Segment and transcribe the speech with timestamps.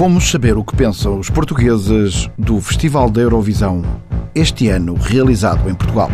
[0.00, 3.82] Fomos saber o que pensam os portugueses do Festival da Eurovisão,
[4.34, 6.08] este ano realizado em Portugal.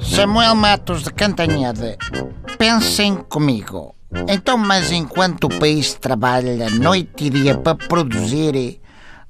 [0.00, 1.96] Samuel Matos de Cantanhede,
[2.58, 3.94] pensem comigo.
[4.26, 8.80] Então, mas enquanto o país trabalha noite e dia para produzir,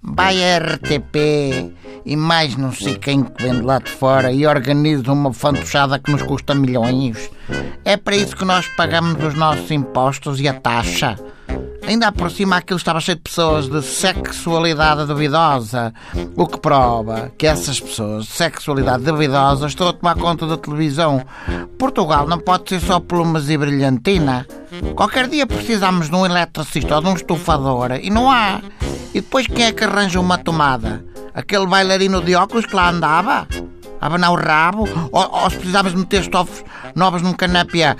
[0.02, 1.72] vai a RTP
[2.04, 6.10] e mais não sei quem que de lá de fora e organiza uma fantochada que
[6.10, 7.30] nos custa milhões.
[7.84, 11.16] É para isso que nós pagamos os nossos impostos e a taxa.
[11.86, 15.92] Ainda por cima aquilo estava cheio de pessoas de sexualidade duvidosa,
[16.36, 21.20] o que prova que essas pessoas de sexualidade duvidosa estão a tomar conta da televisão.
[21.78, 24.46] Portugal não pode ser só plumas e brilhantina.
[24.94, 28.60] Qualquer dia precisamos de um eletricista ou de um estufador e não há.
[29.12, 31.04] E depois quem é que arranja uma tomada?
[31.34, 33.46] Aquele bailarino de óculos que lá andava?
[34.00, 34.88] A abanar o rabo?
[35.12, 36.64] Ou, ou se precisávamos meter estofos
[36.94, 37.96] novos num canapié?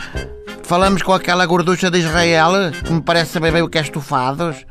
[0.62, 2.52] Falamos com aquela gorducha de Israel,
[2.84, 4.64] que me parece saber bem o que é estufados.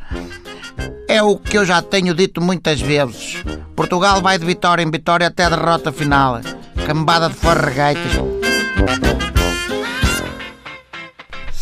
[1.08, 3.44] É o que eu já tenho dito muitas vezes.
[3.76, 6.42] Portugal vai de vitória em vitória até a derrota final.
[6.86, 8.14] Cambada de forregaitas.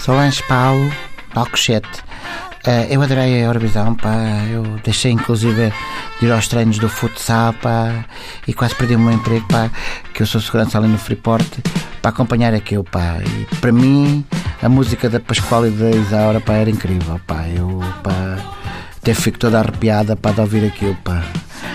[0.09, 0.91] Solange Paulo,
[1.35, 2.01] Alcochete.
[2.65, 4.15] Uh, eu adorei a Eurovisão, pá.
[4.49, 5.71] Eu deixei inclusive
[6.19, 8.05] de ir aos treinos do futsal, pá.
[8.47, 9.69] E quase perdi o meu emprego, pá.
[10.11, 11.45] Que eu sou segurança ali no Freeport
[12.01, 13.19] para acompanhar aquilo, pá.
[13.23, 14.25] E para mim,
[14.63, 17.47] a música da Pascoal e da Isaura, pá, era incrível, pá.
[17.47, 18.39] Eu, pá,
[18.97, 21.21] até fico toda arrepiada, pá, de ouvir aquilo, pá.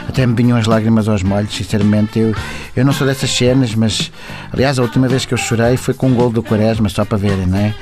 [0.09, 2.19] Até me vinham as lágrimas aos molhos, sinceramente.
[2.19, 2.35] Eu,
[2.77, 4.13] eu não sou dessas cenas, mas
[4.53, 7.19] aliás, a última vez que eu chorei foi com um gol do Quaresma, só para
[7.19, 7.75] verem, não é?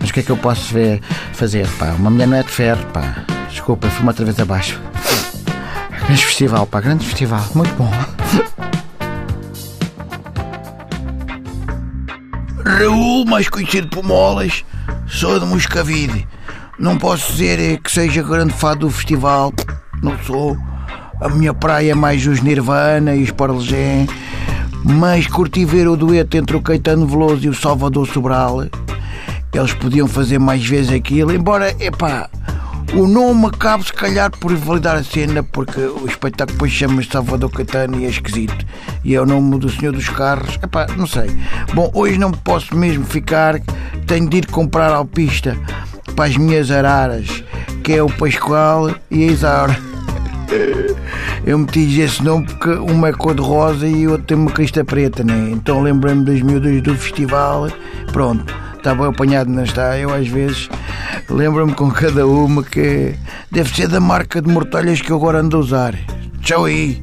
[0.00, 1.00] Mas o que é que eu posso ver,
[1.32, 1.90] fazer, pá?
[1.98, 3.24] Uma mulher não é de ferro, pá.
[3.50, 4.80] Desculpa, fui-me outra vez abaixo.
[6.06, 7.90] Grande festival, pá, grande festival, muito bom.
[12.64, 14.64] Raul, mais conhecido por Molas,
[15.06, 16.26] sou de Moscavide.
[16.78, 19.52] Não posso dizer que seja grande fã do festival,
[20.02, 20.56] não sou.
[21.20, 23.58] A minha praia é mais os Nirvana e os Pearl
[24.84, 28.66] mas curti ver o dueto entre o Caetano Veloso e o Salvador Sobral.
[29.52, 32.28] Eles podiam fazer mais vezes aquilo, embora, epá,
[32.94, 37.50] o nome acaba se calhar por validar a cena, porque o espetáculo depois chama-se Salvador
[37.50, 38.64] Caetano e é esquisito.
[39.02, 40.58] E é o nome do Senhor dos Carros.
[40.62, 41.30] Epá, não sei.
[41.74, 43.58] Bom, hoje não posso mesmo ficar,
[44.06, 45.56] tenho de ir comprar alpista
[46.14, 47.42] para as minhas araras,
[47.82, 49.95] que é o Pascoal e a Isaura.
[51.44, 55.22] Eu meti esse nome porque uma é cor-de-rosa e o outro tem uma crista preta,
[55.22, 55.50] né?
[55.52, 57.68] Então lembrei-me das miúdas do festival.
[58.12, 59.98] Pronto, estava apanhado na está.
[59.98, 60.68] Eu às vezes
[61.28, 63.14] lembro-me com cada uma que
[63.50, 65.94] deve ser da marca de mortalhas que eu agora ando a usar.
[66.40, 67.02] Tchau aí.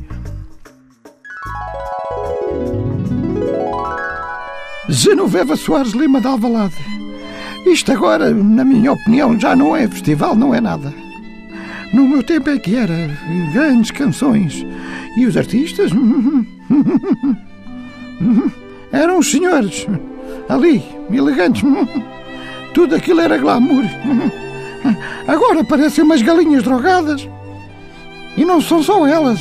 [4.90, 6.76] Genoveva Soares Lima de Alvalade.
[7.66, 10.94] Isto agora, na minha opinião, já não é festival, não é nada.
[11.94, 13.10] No meu tempo é que era
[13.54, 14.66] grandes canções.
[15.16, 15.92] E os artistas
[18.92, 19.86] eram os senhores
[20.50, 21.64] ali, elegantes.
[22.74, 23.84] Tudo aquilo era glamour.
[25.28, 27.30] Agora parecem umas galinhas drogadas.
[28.36, 29.40] E não são só elas.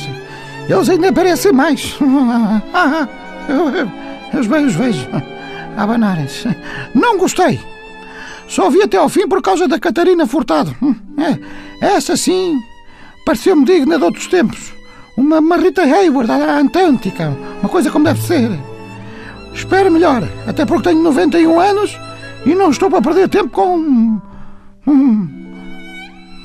[0.69, 1.97] Eles ainda parecem mais.
[3.49, 5.07] Eu, os vejo, os vejo
[5.75, 6.55] abanarem-se.
[6.93, 7.59] Não gostei.
[8.53, 10.75] Só vi até ao fim por causa da Catarina Furtado.
[11.17, 12.61] É, essa sim
[13.25, 14.71] pareceu-me digna de outros tempos.
[15.17, 17.35] Uma, uma Rita Hayward à Antântica.
[17.61, 18.51] Uma coisa como deve ser.
[19.55, 21.97] Espero melhor, até porque tenho 91 anos
[22.45, 24.21] e não estou para perder tempo com.
[24.85, 25.31] Hum,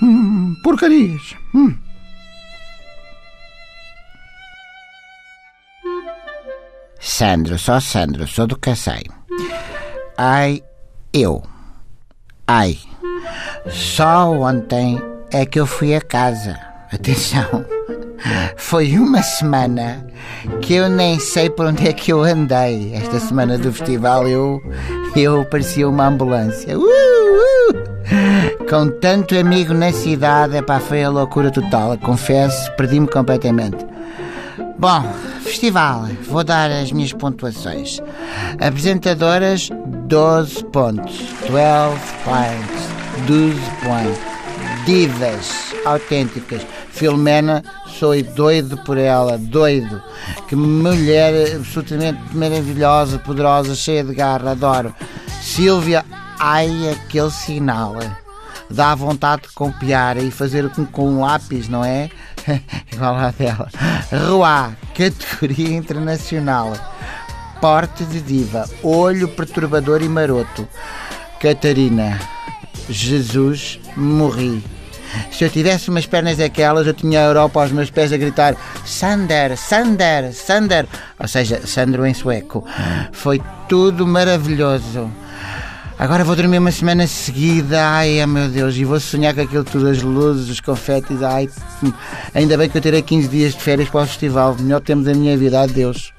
[0.03, 1.37] hum, porcarias.
[1.55, 1.75] Hum.
[6.99, 9.03] Sandro, só Sandro, sou do Cacém.
[10.17, 10.63] Ai,
[11.13, 11.43] eu.
[12.51, 12.79] Ai,
[13.69, 14.99] só ontem
[15.31, 16.59] é que eu fui a casa.
[16.91, 17.63] Atenção,
[18.57, 20.03] foi uma semana
[20.63, 22.95] que eu nem sei por onde é que eu andei.
[22.95, 24.63] Esta semana do festival eu,
[25.15, 26.79] eu parecia uma ambulância.
[26.79, 28.65] Uh, uh.
[28.67, 31.99] Com tanto amigo na cidade, epá, foi a loucura total.
[31.99, 33.87] Confesso, perdi-me completamente.
[34.79, 35.03] Bom,
[35.43, 37.99] festival, vou dar as minhas pontuações.
[38.61, 39.71] Apresentadoras,
[40.07, 41.19] 12 pontos.
[41.49, 43.27] 12 points.
[43.27, 44.87] 12 points.
[44.87, 46.65] Divas autênticas.
[46.91, 50.01] Filomena, sou doido por ela, doido.
[50.47, 54.95] Que mulher absolutamente maravilhosa, poderosa, cheia de garra, adoro.
[55.43, 56.05] Silvia,
[56.39, 57.97] ai aquele sinal.
[58.71, 62.11] Dá vontade de copiar e fazer com, com um lápis, não é?
[62.93, 63.69] Igual a dela.
[64.29, 66.73] Roá, categoria internacional.
[67.61, 70.69] Porte de diva, olho perturbador e maroto.
[71.41, 72.19] Catarina,
[72.89, 74.63] Jesus, morri.
[75.33, 78.55] Se eu tivesse umas pernas daquelas, eu tinha a Europa aos meus pés a gritar
[78.85, 80.87] Sander, Sander, Sander.
[81.19, 82.65] Ou seja, Sandro em sueco.
[83.13, 85.11] Foi tudo maravilhoso.
[85.99, 87.85] Agora vou dormir uma semana seguida.
[87.85, 91.25] Ai, meu Deus, e vou sonhar com aquilo tudo, as luzes, os confetes.
[91.25, 91.51] Ai,
[92.33, 94.57] ainda bem que eu terei 15 dias de férias para o festival.
[94.61, 95.61] Melhor temos a minha vida.
[95.61, 96.13] Adeus.